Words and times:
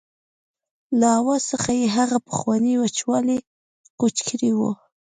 له 0.99 1.07
آواز 1.19 1.41
څخه 1.51 1.69
یې 1.79 1.85
هغه 1.97 2.17
پخوانی 2.27 2.73
وچوالی 2.77 3.37
کوچ 3.99 4.15
کړی 4.27 4.51
و. 4.53 4.59